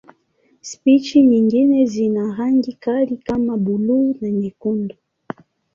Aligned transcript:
Spishi 0.69 1.21
nyingine 1.21 1.85
zina 1.85 2.35
rangi 2.37 2.73
kali 2.73 3.17
kama 3.17 3.57
buluu 3.57 4.15
na 4.21 4.29
nyekundu. 4.29 4.95